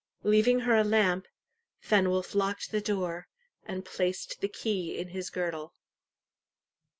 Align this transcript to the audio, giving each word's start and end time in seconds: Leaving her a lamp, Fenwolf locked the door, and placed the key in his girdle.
Leaving 0.23 0.61
her 0.61 0.75
a 0.75 0.83
lamp, 0.83 1.27
Fenwolf 1.79 2.33
locked 2.33 2.71
the 2.71 2.81
door, 2.81 3.27
and 3.65 3.85
placed 3.85 4.41
the 4.41 4.47
key 4.49 4.97
in 4.97 5.09
his 5.09 5.29
girdle. 5.29 5.75